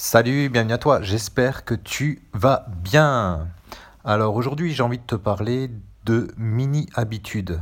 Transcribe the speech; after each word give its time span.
Salut, 0.00 0.48
bienvenue 0.48 0.74
à 0.74 0.78
toi, 0.78 1.02
j'espère 1.02 1.64
que 1.64 1.74
tu 1.74 2.22
vas 2.32 2.66
bien. 2.68 3.48
Alors 4.04 4.36
aujourd'hui 4.36 4.72
j'ai 4.72 4.84
envie 4.84 4.98
de 4.98 5.02
te 5.02 5.16
parler 5.16 5.72
de 6.04 6.28
mini-habitudes. 6.36 7.60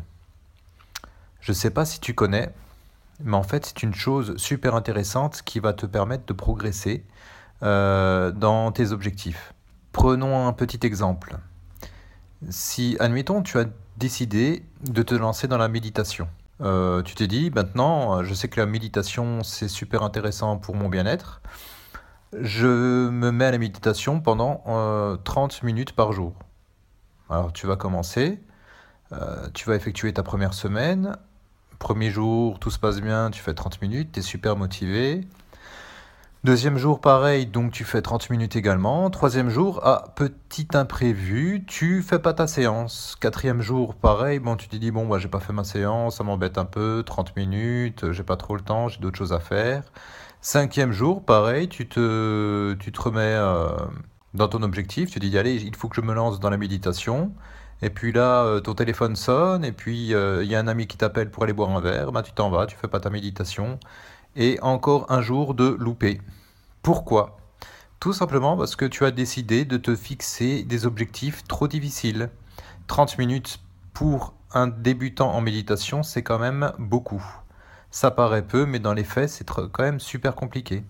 Je 1.41 1.53
ne 1.53 1.54
sais 1.54 1.71
pas 1.71 1.87
si 1.87 1.99
tu 1.99 2.12
connais, 2.12 2.51
mais 3.25 3.38
en 3.38 3.43
fait 3.43 3.64
c'est 3.64 3.83
une 3.83 3.95
chose 3.95 4.37
super 4.37 4.75
intéressante 4.75 5.41
qui 5.46 5.61
va 5.61 5.72
te 5.72 5.87
permettre 5.87 6.27
de 6.27 6.35
progresser 6.35 7.07
euh, 7.62 8.32
dans 8.32 8.71
tes 8.71 8.93
objectifs. 8.93 9.55
Prenons 9.93 10.46
un 10.46 10.53
petit 10.53 10.87
exemple. 10.87 11.39
Si, 12.50 12.98
admettons, 13.00 13.43
tu 13.43 13.59
as 13.59 13.64
décidé 13.96 14.62
de 14.82 15.03
te 15.03 15.14
lancer 15.14 15.48
dans 15.48 15.57
la 15.57 15.68
méditation. 15.68 16.29
Euh, 16.61 17.00
tu 17.00 17.14
t'es 17.14 17.29
dit, 17.29 17.50
maintenant, 17.50 18.23
je 18.25 18.34
sais 18.34 18.48
que 18.48 18.61
la 18.61 18.66
méditation, 18.66 19.43
c'est 19.43 19.68
super 19.68 20.03
intéressant 20.03 20.59
pour 20.59 20.75
mon 20.75 20.91
bien-être. 20.91 21.41
Je 22.41 23.08
me 23.08 23.31
mets 23.31 23.46
à 23.46 23.50
la 23.50 23.58
méditation 23.58 24.21
pendant 24.21 24.63
30 25.25 25.61
euh, 25.63 25.67
minutes 25.67 25.93
par 25.93 26.13
jour. 26.13 26.35
Alors 27.31 27.53
tu 27.53 27.67
vas 27.67 27.76
commencer, 27.76 28.40
euh, 29.12 29.49
tu 29.54 29.68
vas 29.68 29.75
effectuer 29.75 30.12
ta 30.12 30.22
première 30.22 30.54
semaine. 30.54 31.17
Premier 31.79 32.11
jour, 32.11 32.59
tout 32.59 32.70
se 32.70 32.78
passe 32.78 33.00
bien, 33.00 33.31
tu 33.31 33.42
fais 33.42 33.55
30 33.55 33.81
minutes, 33.83 34.12
tu 34.12 34.20
es 34.20 34.22
super 34.22 34.56
motivé. 34.56 35.27
Deuxième 36.45 36.78
jour, 36.78 37.00
pareil, 37.00 37.47
donc 37.47 37.72
tu 37.72 37.84
fais 37.84 38.03
30 38.03 38.31
minutes 38.31 38.55
également. 38.55 39.11
Troisième 39.11 39.48
jour, 39.48 39.81
ah, 39.83 40.05
petit 40.14 40.69
imprévu, 40.75 41.64
tu 41.67 42.03
fais 42.03 42.20
pas 42.20 42.34
ta 42.34 42.47
séance. 42.47 43.17
Quatrième 43.20 43.62
jour, 43.62 43.95
pareil, 43.95 44.39
bon, 44.39 44.56
tu 44.56 44.69
te 44.69 44.77
dis, 44.77 44.91
bon, 44.91 45.06
bah, 45.06 45.19
j'ai 45.19 45.28
pas 45.28 45.41
fait 45.41 45.53
ma 45.53 45.64
séance, 45.64 46.19
ça 46.19 46.25
m'embête 46.25 46.56
un 46.56 46.64
peu, 46.64 47.03
30 47.05 47.34
minutes, 47.37 48.12
j'ai 48.12 48.23
pas 48.23 48.37
trop 48.37 48.55
le 48.55 48.62
temps, 48.62 48.89
j'ai 48.89 49.00
d'autres 49.00 49.19
choses 49.19 49.33
à 49.33 49.41
faire. 49.41 49.83
Cinquième 50.47 50.92
jour, 50.92 51.25
pareil, 51.25 51.69
tu 51.69 51.89
te, 51.89 52.75
tu 52.75 52.92
te 52.92 53.03
remets 53.03 53.34
euh, 53.34 53.67
dans 54.33 54.47
ton 54.47 54.62
objectif, 54.62 55.11
tu 55.11 55.19
dis, 55.19 55.37
allez, 55.37 55.57
il 55.57 55.75
faut 55.75 55.89
que 55.89 55.97
je 55.97 56.01
me 56.03 56.15
lance 56.15 56.39
dans 56.39 56.51
la 56.51 56.57
méditation. 56.57 57.34
Et 57.83 57.91
puis 57.91 58.12
là, 58.12 58.45
euh, 58.45 58.61
ton 58.61 58.75
téléphone 58.75 59.17
sonne, 59.17 59.65
et 59.65 59.73
puis 59.73 60.15
euh, 60.15 60.45
il 60.45 60.48
y 60.48 60.55
a 60.55 60.61
un 60.61 60.69
ami 60.69 60.87
qui 60.87 60.97
t'appelle 60.97 61.33
pour 61.33 61.43
aller 61.43 61.53
boire 61.53 61.70
un 61.70 61.81
verre, 61.81 62.12
bah, 62.12 62.23
tu 62.23 62.31
t'en 62.31 62.48
vas, 62.48 62.67
tu 62.67 62.77
fais 62.77 62.87
pas 62.87 63.01
ta 63.01 63.11
méditation. 63.11 63.81
Et 64.37 64.61
encore 64.62 65.11
un 65.11 65.20
jour 65.20 65.53
de 65.53 65.67
louper. 65.81 66.20
Pourquoi? 66.81 67.39
Tout 67.98 68.13
simplement 68.13 68.57
parce 68.57 68.77
que 68.77 68.85
tu 68.85 69.05
as 69.05 69.11
décidé 69.11 69.65
de 69.65 69.77
te 69.77 69.97
fixer 69.97 70.63
des 70.63 70.87
objectifs 70.87 71.42
trop 71.42 71.67
difficiles. 71.67 72.31
30 72.87 73.19
minutes 73.19 73.59
pour 73.92 74.33
un 74.53 74.69
débutant 74.69 75.33
en 75.33 75.41
méditation, 75.41 76.05
c'est 76.05 76.23
quand 76.23 76.39
même 76.39 76.70
beaucoup. 76.79 77.25
Ça 77.91 78.11
paraît 78.11 78.42
peu, 78.42 78.67
mais 78.67 78.79
dans 78.79 78.92
les 78.92 79.05
faits, 79.05 79.31
c'est 79.31 79.48
quand 79.48 79.83
même 79.83 80.01
super 80.01 80.34
compliqué. 80.34 80.84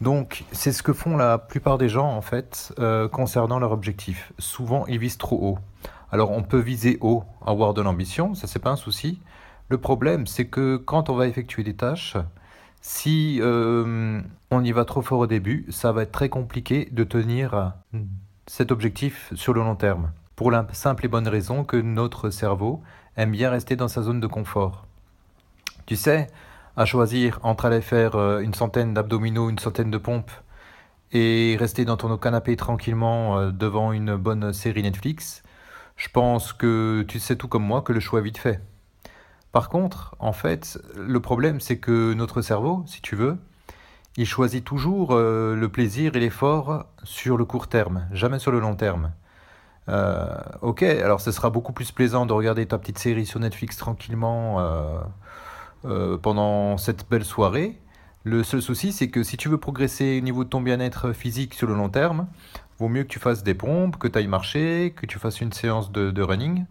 Donc, 0.00 0.44
c'est 0.52 0.72
ce 0.72 0.82
que 0.82 0.92
font 0.92 1.16
la 1.16 1.38
plupart 1.38 1.78
des 1.78 1.88
gens, 1.88 2.10
en 2.10 2.20
fait, 2.20 2.74
euh, 2.78 3.08
concernant 3.08 3.58
leur 3.58 3.72
objectif. 3.72 4.32
Souvent, 4.38 4.86
ils 4.86 4.98
visent 4.98 5.18
trop 5.18 5.38
haut. 5.40 5.58
Alors, 6.10 6.30
on 6.30 6.42
peut 6.42 6.58
viser 6.58 6.98
haut, 7.00 7.24
avoir 7.44 7.74
de 7.74 7.82
l'ambition, 7.82 8.34
ça, 8.34 8.46
c'est 8.46 8.58
pas 8.58 8.70
un 8.70 8.76
souci. 8.76 9.20
Le 9.68 9.78
problème, 9.78 10.26
c'est 10.26 10.46
que 10.46 10.76
quand 10.76 11.08
on 11.08 11.14
va 11.14 11.26
effectuer 11.26 11.62
des 11.62 11.74
tâches, 11.74 12.16
si 12.82 13.38
euh, 13.40 14.20
on 14.50 14.62
y 14.62 14.72
va 14.72 14.84
trop 14.84 15.00
fort 15.00 15.20
au 15.20 15.26
début, 15.26 15.64
ça 15.70 15.90
va 15.90 16.02
être 16.02 16.12
très 16.12 16.28
compliqué 16.28 16.88
de 16.92 17.02
tenir 17.02 17.72
cet 18.46 18.70
objectif 18.70 19.32
sur 19.34 19.54
le 19.54 19.62
long 19.62 19.74
terme. 19.74 20.12
Pour 20.36 20.50
la 20.50 20.66
simple 20.72 21.06
et 21.06 21.08
bonne 21.08 21.28
raison 21.28 21.64
que 21.64 21.78
notre 21.78 22.28
cerveau 22.28 22.82
aime 23.16 23.30
bien 23.30 23.48
rester 23.48 23.74
dans 23.74 23.88
sa 23.88 24.02
zone 24.02 24.20
de 24.20 24.26
confort. 24.26 24.86
Tu 25.86 25.96
sais, 25.96 26.28
à 26.76 26.84
choisir 26.86 27.38
entre 27.42 27.66
aller 27.66 27.82
faire 27.82 28.16
euh, 28.16 28.40
une 28.40 28.54
centaine 28.54 28.94
d'abdominaux, 28.94 29.50
une 29.50 29.58
centaine 29.58 29.90
de 29.90 29.98
pompes 29.98 30.30
et 31.12 31.56
rester 31.58 31.84
dans 31.84 31.96
ton 31.96 32.16
canapé 32.16 32.56
tranquillement 32.56 33.38
euh, 33.38 33.50
devant 33.50 33.92
une 33.92 34.16
bonne 34.16 34.52
série 34.52 34.82
Netflix, 34.82 35.42
je 35.96 36.08
pense 36.08 36.52
que 36.52 37.04
tu 37.06 37.20
sais 37.20 37.36
tout 37.36 37.48
comme 37.48 37.64
moi 37.64 37.82
que 37.82 37.92
le 37.92 38.00
choix 38.00 38.20
est 38.20 38.22
vite 38.22 38.38
fait. 38.38 38.60
Par 39.52 39.68
contre, 39.68 40.16
en 40.18 40.32
fait, 40.32 40.78
le 40.96 41.20
problème 41.20 41.60
c'est 41.60 41.78
que 41.78 42.14
notre 42.14 42.40
cerveau, 42.42 42.82
si 42.86 43.02
tu 43.02 43.14
veux, 43.14 43.36
il 44.16 44.26
choisit 44.26 44.64
toujours 44.64 45.10
euh, 45.12 45.54
le 45.54 45.68
plaisir 45.68 46.16
et 46.16 46.20
l'effort 46.20 46.86
sur 47.04 47.36
le 47.36 47.44
court 47.44 47.68
terme, 47.68 48.08
jamais 48.10 48.38
sur 48.38 48.50
le 48.52 48.60
long 48.60 48.74
terme. 48.74 49.12
ok, 50.62 50.82
alors 50.82 51.20
ce 51.20 51.30
sera 51.30 51.50
beaucoup 51.50 51.72
plus 51.74 51.92
plaisant 51.92 52.24
de 52.26 52.32
regarder 52.32 52.66
ta 52.66 52.78
petite 52.78 52.98
série 52.98 53.26
sur 53.26 53.38
Netflix 53.38 53.76
tranquillement 53.76 54.58
pendant 56.22 56.76
cette 56.78 57.08
belle 57.08 57.24
soirée. 57.24 57.78
Le 58.24 58.42
seul 58.42 58.62
souci, 58.62 58.92
c'est 58.92 59.08
que 59.08 59.22
si 59.22 59.36
tu 59.36 59.50
veux 59.50 59.58
progresser 59.58 60.18
au 60.18 60.24
niveau 60.24 60.44
de 60.44 60.48
ton 60.48 60.62
bien-être 60.62 61.12
physique 61.12 61.52
sur 61.52 61.66
le 61.66 61.74
long 61.74 61.90
terme, 61.90 62.26
vaut 62.78 62.88
mieux 62.88 63.02
que 63.02 63.08
tu 63.08 63.18
fasses 63.18 63.42
des 63.42 63.54
pompes, 63.54 63.98
que 63.98 64.08
tu 64.08 64.18
ailles 64.18 64.28
marcher, 64.28 64.94
que 64.96 65.04
tu 65.04 65.18
fasses 65.18 65.42
une 65.42 65.52
séance 65.52 65.92
de, 65.92 66.22
running, 66.22 66.64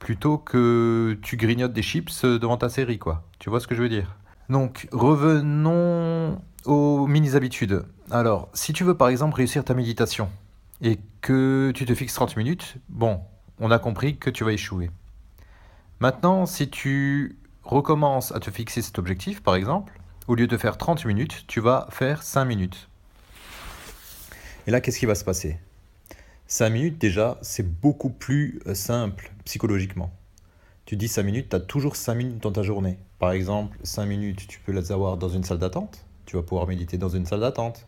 plutôt 0.00 0.36
que 0.36 1.16
tu 1.22 1.36
grignotes 1.36 1.72
des 1.72 1.82
chips 1.82 2.24
devant 2.24 2.56
ta 2.56 2.68
série, 2.68 2.98
quoi. 2.98 3.22
Tu 3.38 3.50
vois 3.50 3.60
ce 3.60 3.68
que 3.68 3.74
je 3.74 3.82
veux 3.82 3.88
dire? 3.88 4.16
Donc, 4.48 4.88
revenons 4.90 6.40
aux 6.64 7.06
mini-habitudes. 7.06 7.84
Alors, 8.10 8.48
si 8.52 8.72
tu 8.72 8.84
veux 8.84 8.96
par 8.96 9.08
exemple 9.08 9.36
réussir 9.36 9.64
ta 9.64 9.74
méditation 9.74 10.28
et 10.82 10.98
que 11.20 11.72
tu 11.74 11.84
te 11.84 11.94
fixes 11.94 12.14
30 12.14 12.36
minutes, 12.36 12.76
bon, 12.88 13.20
on 13.60 13.70
a 13.70 13.78
compris 13.78 14.16
que 14.16 14.30
tu 14.30 14.44
vas 14.44 14.52
échouer. 14.52 14.90
Maintenant, 16.00 16.46
si 16.46 16.68
tu 16.68 17.36
recommence 17.66 18.32
à 18.32 18.40
te 18.40 18.50
fixer 18.50 18.82
cet 18.82 18.98
objectif, 18.98 19.42
par 19.42 19.56
exemple, 19.56 20.00
au 20.28 20.34
lieu 20.34 20.46
de 20.46 20.56
faire 20.56 20.78
30 20.78 21.04
minutes, 21.04 21.44
tu 21.46 21.60
vas 21.60 21.86
faire 21.90 22.22
5 22.22 22.44
minutes. 22.44 22.88
Et 24.66 24.70
là, 24.70 24.80
qu'est-ce 24.80 24.98
qui 24.98 25.06
va 25.06 25.14
se 25.14 25.24
passer? 25.24 25.58
5 26.48 26.70
minutes, 26.70 26.98
déjà, 26.98 27.38
c'est 27.42 27.68
beaucoup 27.80 28.10
plus 28.10 28.60
euh, 28.66 28.74
simple 28.74 29.32
psychologiquement. 29.44 30.12
Tu 30.84 30.96
dis 30.96 31.08
5 31.08 31.22
minutes, 31.24 31.48
tu 31.50 31.56
as 31.56 31.60
toujours 31.60 31.96
5 31.96 32.14
minutes 32.14 32.42
dans 32.42 32.52
ta 32.52 32.62
journée. 32.62 32.98
Par 33.18 33.32
exemple, 33.32 33.76
5 33.82 34.06
minutes, 34.06 34.46
tu 34.46 34.60
peux 34.60 34.72
les 34.72 34.92
avoir 34.92 35.16
dans 35.16 35.28
une 35.28 35.44
salle 35.44 35.58
d'attente. 35.58 36.04
Tu 36.24 36.36
vas 36.36 36.42
pouvoir 36.42 36.66
méditer 36.66 36.98
dans 36.98 37.08
une 37.08 37.26
salle 37.26 37.40
d'attente. 37.40 37.86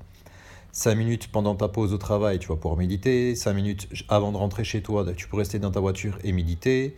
5 0.72 0.94
minutes 0.94 1.28
pendant 1.33 1.55
ta 1.55 1.69
pause 1.69 1.93
au 1.93 1.99
travail, 1.99 2.38
tu 2.38 2.49
vas 2.49 2.56
pouvoir 2.56 2.77
méditer. 2.77 3.34
5 3.34 3.53
minutes 3.53 3.88
avant 4.09 4.33
de 4.33 4.37
rentrer 4.37 4.65
chez 4.65 4.83
toi, 4.83 5.05
tu 5.17 5.28
peux 5.28 5.37
rester 5.37 5.59
dans 5.59 5.71
ta 5.71 5.81
voiture 5.81 6.19
et 6.25 6.33
méditer. 6.33 6.97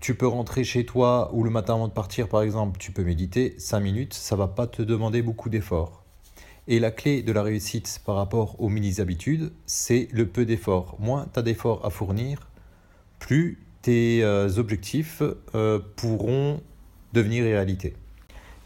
Tu 0.00 0.14
peux 0.14 0.26
rentrer 0.26 0.62
chez 0.64 0.84
toi 0.84 1.30
ou 1.32 1.42
le 1.42 1.50
matin 1.50 1.74
avant 1.74 1.88
de 1.88 1.92
partir, 1.92 2.28
par 2.28 2.42
exemple, 2.42 2.78
tu 2.78 2.92
peux 2.92 3.02
méditer 3.02 3.54
5 3.58 3.80
minutes, 3.80 4.14
ça 4.14 4.36
va 4.36 4.48
pas 4.48 4.66
te 4.66 4.82
demander 4.82 5.22
beaucoup 5.22 5.48
d'efforts. 5.48 6.04
Et 6.68 6.80
la 6.80 6.90
clé 6.90 7.22
de 7.22 7.32
la 7.32 7.42
réussite 7.42 8.00
par 8.04 8.16
rapport 8.16 8.60
aux 8.60 8.68
mini-habitudes, 8.68 9.52
c'est 9.66 10.08
le 10.12 10.26
peu 10.26 10.44
d'efforts. 10.44 10.96
Moins 10.98 11.26
tu 11.32 11.38
as 11.38 11.42
d'efforts 11.42 11.84
à 11.84 11.90
fournir, 11.90 12.50
plus 13.18 13.64
tes 13.82 14.22
euh, 14.22 14.58
objectifs 14.58 15.22
euh, 15.54 15.78
pourront 15.96 16.60
devenir 17.12 17.44
réalité. 17.44 17.94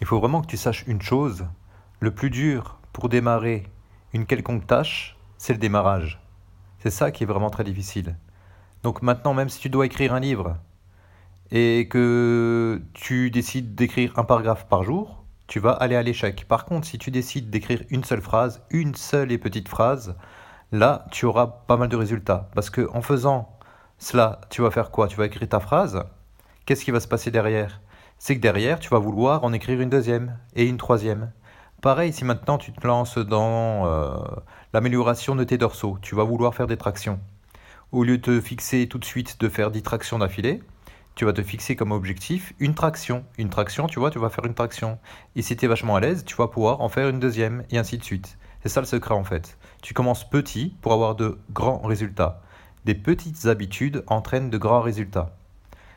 Il 0.00 0.06
faut 0.06 0.18
vraiment 0.18 0.40
que 0.40 0.46
tu 0.46 0.56
saches 0.56 0.84
une 0.86 1.02
chose, 1.02 1.46
le 2.00 2.10
plus 2.10 2.30
dur 2.30 2.78
pour 2.92 3.08
démarrer 3.08 3.64
une 4.12 4.26
quelconque 4.26 4.66
tâche, 4.66 5.16
c'est 5.36 5.52
le 5.52 5.58
démarrage. 5.58 6.20
C'est 6.78 6.90
ça 6.90 7.10
qui 7.10 7.24
est 7.24 7.26
vraiment 7.26 7.50
très 7.50 7.64
difficile. 7.64 8.16
Donc 8.82 9.02
maintenant, 9.02 9.34
même 9.34 9.50
si 9.50 9.60
tu 9.60 9.68
dois 9.68 9.84
écrire 9.86 10.14
un 10.14 10.20
livre, 10.20 10.56
et 11.52 11.88
que 11.88 12.80
tu 12.94 13.30
décides 13.30 13.74
d'écrire 13.74 14.18
un 14.18 14.24
paragraphe 14.24 14.68
par 14.68 14.84
jour, 14.84 15.24
tu 15.46 15.58
vas 15.58 15.72
aller 15.72 15.96
à 15.96 16.02
l'échec. 16.02 16.46
Par 16.46 16.64
contre, 16.64 16.86
si 16.86 16.98
tu 16.98 17.10
décides 17.10 17.50
d'écrire 17.50 17.82
une 17.90 18.04
seule 18.04 18.20
phrase, 18.20 18.62
une 18.70 18.94
seule 18.94 19.32
et 19.32 19.38
petite 19.38 19.68
phrase, 19.68 20.14
là, 20.70 21.06
tu 21.10 21.26
auras 21.26 21.46
pas 21.66 21.76
mal 21.76 21.88
de 21.88 21.96
résultats. 21.96 22.50
Parce 22.54 22.70
que 22.70 22.88
en 22.92 23.02
faisant 23.02 23.58
cela, 23.98 24.40
tu 24.50 24.62
vas 24.62 24.70
faire 24.70 24.90
quoi? 24.90 25.08
Tu 25.08 25.16
vas 25.16 25.26
écrire 25.26 25.48
ta 25.48 25.60
phrase. 25.60 26.04
Qu'est-ce 26.66 26.84
qui 26.84 26.92
va 26.92 27.00
se 27.00 27.08
passer 27.08 27.30
derrière? 27.32 27.80
C'est 28.18 28.36
que 28.36 28.40
derrière, 28.40 28.78
tu 28.78 28.90
vas 28.90 28.98
vouloir 28.98 29.42
en 29.44 29.52
écrire 29.52 29.80
une 29.80 29.90
deuxième 29.90 30.38
et 30.54 30.66
une 30.66 30.76
troisième. 30.76 31.32
Pareil, 31.82 32.12
si 32.12 32.24
maintenant 32.24 32.58
tu 32.58 32.72
te 32.72 32.86
lances 32.86 33.18
dans 33.18 33.86
euh, 33.86 34.18
l'amélioration 34.72 35.34
de 35.34 35.42
tes 35.44 35.58
dorsaux, 35.58 35.98
tu 36.02 36.14
vas 36.14 36.24
vouloir 36.24 36.54
faire 36.54 36.66
des 36.66 36.76
tractions. 36.76 37.18
Au 37.90 38.04
lieu 38.04 38.18
de 38.18 38.22
te 38.22 38.40
fixer 38.40 38.86
tout 38.86 38.98
de 38.98 39.04
suite 39.04 39.40
de 39.40 39.48
faire 39.48 39.70
10 39.70 39.82
tractions 39.82 40.18
d'affilée, 40.18 40.62
tu 41.20 41.26
vas 41.26 41.34
te 41.34 41.42
fixer 41.42 41.76
comme 41.76 41.92
objectif 41.92 42.54
une 42.60 42.74
traction. 42.74 43.26
Une 43.36 43.50
traction, 43.50 43.88
tu 43.88 43.98
vois, 43.98 44.10
tu 44.10 44.18
vas 44.18 44.30
faire 44.30 44.46
une 44.46 44.54
traction. 44.54 44.98
Et 45.36 45.42
si 45.42 45.54
tu 45.54 45.66
es 45.66 45.68
vachement 45.68 45.96
à 45.96 46.00
l'aise, 46.00 46.24
tu 46.24 46.34
vas 46.34 46.48
pouvoir 46.48 46.80
en 46.80 46.88
faire 46.88 47.10
une 47.10 47.20
deuxième, 47.20 47.62
et 47.68 47.76
ainsi 47.76 47.98
de 47.98 48.02
suite. 48.02 48.38
C'est 48.62 48.70
ça 48.70 48.80
le 48.80 48.86
secret 48.86 49.12
en 49.12 49.22
fait. 49.22 49.58
Tu 49.82 49.92
commences 49.92 50.26
petit 50.26 50.74
pour 50.80 50.94
avoir 50.94 51.16
de 51.16 51.38
grands 51.50 51.82
résultats. 51.82 52.40
Des 52.86 52.94
petites 52.94 53.44
habitudes 53.44 54.02
entraînent 54.06 54.48
de 54.48 54.56
grands 54.56 54.80
résultats. 54.80 55.36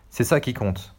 C'est 0.10 0.26
ça 0.26 0.42
qui 0.42 0.54
compte. 0.54 0.94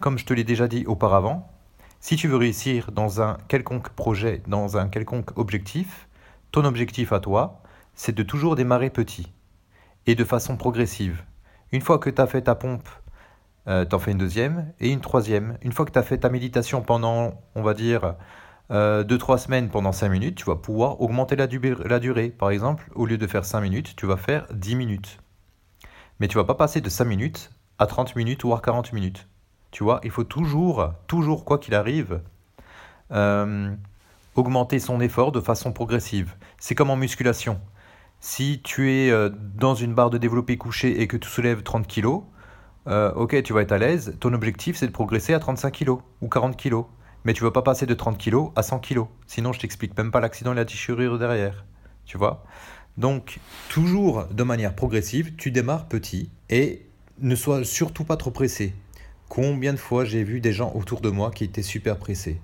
Comme 0.00 0.18
je 0.18 0.26
te 0.26 0.34
l'ai 0.34 0.44
déjà 0.44 0.68
dit 0.68 0.84
auparavant, 0.84 1.50
si 1.98 2.16
tu 2.16 2.28
veux 2.28 2.36
réussir 2.36 2.92
dans 2.92 3.22
un 3.22 3.38
quelconque 3.48 3.88
projet, 3.88 4.42
dans 4.48 4.76
un 4.76 4.86
quelconque 4.86 5.38
objectif, 5.38 6.08
ton 6.50 6.66
objectif 6.66 7.10
à 7.14 7.20
toi, 7.20 7.62
c'est 7.94 8.14
de 8.14 8.22
toujours 8.22 8.54
démarrer 8.54 8.90
petit 8.90 9.32
et 10.04 10.14
de 10.14 10.24
façon 10.24 10.58
progressive. 10.58 11.24
Une 11.72 11.80
fois 11.80 11.98
que 11.98 12.10
tu 12.10 12.20
as 12.20 12.26
fait 12.26 12.42
ta 12.42 12.54
pompe 12.54 12.86
euh, 13.68 13.84
t'en 13.84 13.98
fais 13.98 14.12
une 14.12 14.18
deuxième 14.18 14.72
et 14.80 14.90
une 14.90 15.00
troisième. 15.00 15.58
Une 15.62 15.72
fois 15.72 15.84
que 15.84 15.92
tu 15.92 15.98
as 15.98 16.02
fait 16.02 16.18
ta 16.18 16.28
méditation 16.28 16.82
pendant, 16.82 17.40
on 17.54 17.62
va 17.62 17.74
dire, 17.74 18.14
2-3 18.70 19.36
semaines 19.36 19.68
pendant 19.68 19.92
5 19.92 20.08
minutes, 20.08 20.36
tu 20.36 20.44
vas 20.46 20.56
pouvoir 20.56 21.00
augmenter 21.02 21.36
la, 21.36 21.46
la 21.84 21.98
durée. 21.98 22.30
Par 22.30 22.50
exemple, 22.50 22.90
au 22.94 23.04
lieu 23.04 23.18
de 23.18 23.26
faire 23.26 23.44
5 23.44 23.60
minutes, 23.60 23.94
tu 23.96 24.06
vas 24.06 24.16
faire 24.16 24.46
10 24.52 24.76
minutes. 24.76 25.18
Mais 26.20 26.28
tu 26.28 26.36
vas 26.38 26.44
pas 26.44 26.54
passer 26.54 26.80
de 26.80 26.88
5 26.88 27.04
minutes 27.04 27.50
à 27.78 27.86
30 27.86 28.16
minutes 28.16 28.44
ou 28.44 28.54
à 28.54 28.60
40 28.60 28.92
minutes. 28.92 29.28
Tu 29.72 29.84
vois, 29.84 30.00
il 30.04 30.10
faut 30.10 30.24
toujours, 30.24 30.92
toujours, 31.06 31.44
quoi 31.44 31.58
qu'il 31.58 31.74
arrive, 31.74 32.20
euh, 33.10 33.74
augmenter 34.36 34.78
son 34.78 35.00
effort 35.00 35.32
de 35.32 35.40
façon 35.40 35.72
progressive. 35.72 36.34
C'est 36.58 36.74
comme 36.74 36.90
en 36.90 36.96
musculation. 36.96 37.60
Si 38.20 38.60
tu 38.62 38.92
es 38.92 39.10
euh, 39.10 39.30
dans 39.30 39.74
une 39.74 39.94
barre 39.94 40.10
de 40.10 40.18
développé 40.18 40.56
couché 40.56 41.00
et 41.00 41.08
que 41.08 41.16
tu 41.16 41.28
soulèves 41.28 41.62
30 41.62 41.88
kg, 41.88 42.20
euh, 42.88 43.12
ok, 43.14 43.42
tu 43.42 43.52
vas 43.52 43.62
être 43.62 43.72
à 43.72 43.78
l'aise. 43.78 44.16
Ton 44.20 44.32
objectif, 44.32 44.76
c'est 44.76 44.86
de 44.86 44.92
progresser 44.92 45.34
à 45.34 45.38
35 45.38 45.70
kg 45.70 45.90
ou 46.20 46.28
40 46.28 46.56
kg. 46.56 46.84
Mais 47.24 47.34
tu 47.34 47.42
ne 47.42 47.48
vas 47.48 47.52
pas 47.52 47.62
passer 47.62 47.86
de 47.86 47.94
30 47.94 48.18
kg 48.18 48.50
à 48.56 48.62
100 48.62 48.80
kg. 48.80 49.02
Sinon, 49.26 49.52
je 49.52 49.60
t'explique 49.60 49.96
même 49.96 50.10
pas 50.10 50.20
l'accident 50.20 50.52
et 50.52 50.56
la 50.56 50.64
déchirure 50.64 51.18
derrière. 51.18 51.64
Tu 52.04 52.18
vois? 52.18 52.44
Donc, 52.98 53.38
toujours 53.68 54.26
de 54.26 54.42
manière 54.42 54.74
progressive, 54.74 55.34
tu 55.36 55.50
démarres 55.50 55.86
petit 55.86 56.30
et 56.50 56.86
ne 57.20 57.34
sois 57.34 57.64
surtout 57.64 58.04
pas 58.04 58.16
trop 58.16 58.30
pressé. 58.30 58.74
Combien 59.28 59.72
de 59.72 59.78
fois 59.78 60.04
j'ai 60.04 60.24
vu 60.24 60.40
des 60.40 60.52
gens 60.52 60.72
autour 60.74 61.00
de 61.00 61.08
moi 61.08 61.30
qui 61.30 61.44
étaient 61.44 61.62
super 61.62 61.98
pressés? 61.98 62.40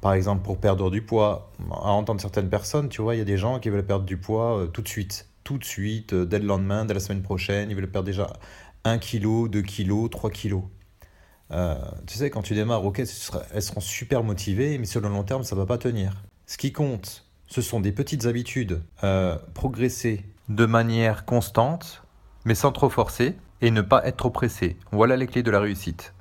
Par 0.00 0.12
exemple, 0.12 0.42
pour 0.42 0.58
perdre 0.58 0.90
du 0.90 1.02
poids, 1.02 1.50
à 1.70 1.90
entendre 1.90 2.20
certaines 2.20 2.50
personnes, 2.50 2.88
tu 2.88 3.00
vois, 3.02 3.14
il 3.14 3.18
y 3.18 3.22
a 3.22 3.24
des 3.24 3.38
gens 3.38 3.58
qui 3.58 3.70
veulent 3.70 3.86
perdre 3.86 4.04
du 4.04 4.16
poids 4.16 4.58
euh, 4.58 4.66
tout 4.66 4.82
de 4.82 4.88
suite. 4.88 5.28
Tout 5.42 5.58
de 5.58 5.64
suite, 5.64 6.12
euh, 6.12 6.26
dès 6.26 6.38
le 6.38 6.46
lendemain, 6.46 6.84
dès 6.84 6.94
la 6.94 7.00
semaine 7.00 7.22
prochaine, 7.22 7.70
ils 7.70 7.74
veulent 7.76 7.90
perdre 7.90 8.06
déjà 8.06 8.32
1 8.84 8.98
kg, 8.98 9.48
2 9.48 9.62
kg, 9.62 10.10
3 10.10 10.30
kg. 10.30 10.62
tu 12.06 12.18
sais, 12.18 12.30
quand 12.30 12.42
tu 12.42 12.54
démarres, 12.54 12.84
ok, 12.84 13.00
elles 13.00 13.62
seront 13.62 13.80
super 13.80 14.22
motivées, 14.22 14.78
mais 14.78 14.86
sur 14.86 15.00
le 15.00 15.08
long 15.08 15.24
terme, 15.24 15.44
ça 15.44 15.54
ne 15.54 15.60
va 15.60 15.66
pas 15.66 15.78
tenir. 15.78 16.24
Ce 16.46 16.56
qui 16.56 16.72
compte, 16.72 17.28
ce 17.48 17.62
sont 17.62 17.80
des 17.80 17.92
petites 17.92 18.26
habitudes, 18.26 18.82
euh, 19.04 19.36
progresser 19.54 20.24
de 20.48 20.66
manière 20.66 21.24
constante, 21.24 22.02
mais 22.44 22.54
sans 22.54 22.72
trop 22.72 22.90
forcer, 22.90 23.36
et 23.60 23.70
ne 23.70 23.80
pas 23.80 24.06
être 24.06 24.16
trop 24.16 24.30
pressé. 24.30 24.76
Voilà 24.92 25.16
les 25.16 25.26
clés 25.26 25.42
de 25.42 25.50
la 25.50 25.60
réussite. 25.60 26.14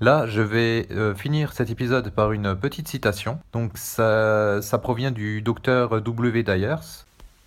Là, 0.00 0.26
je 0.26 0.42
vais 0.42 0.86
euh, 0.90 1.14
finir 1.14 1.54
cet 1.54 1.70
épisode 1.70 2.10
par 2.10 2.32
une 2.32 2.54
petite 2.54 2.86
citation. 2.86 3.38
Donc, 3.52 3.78
ça, 3.78 4.60
ça 4.60 4.78
provient 4.78 5.10
du 5.10 5.40
docteur 5.40 6.02
W. 6.02 6.42
Dyers. 6.42 7.05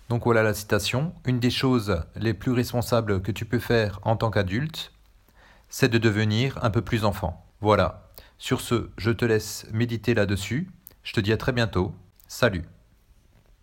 Donc, 0.10 0.24
voilà 0.24 0.44
la 0.44 0.54
citation. 0.54 1.14
Une 1.26 1.40
des 1.40 1.52
choses 1.52 2.04
les 2.16 2.34
plus 2.34 2.52
responsables 2.52 3.22
que 3.22 3.32
tu 3.32 3.46
peux 3.46 3.60
faire 3.60 4.00
en 4.04 4.18
tant 4.18 4.32
qu'adulte, 4.32 4.92
c'est 5.70 5.90
de 5.90 6.00
devenir 6.00 6.58
un 6.64 6.72
peu 6.72 6.82
plus 6.82 7.06
enfant. 7.06 7.46
Voilà. 7.62 8.10
Sur 8.38 8.62
ce, 8.62 8.90
je 8.98 9.12
te 9.12 9.26
laisse 9.26 9.68
méditer 9.72 10.14
là-dessus. 10.14 10.72
Je 11.04 11.14
te 11.14 11.20
dis 11.20 11.32
à 11.32 11.38
très 11.38 11.52
bientôt. 11.52 11.94
Salut 12.28 12.64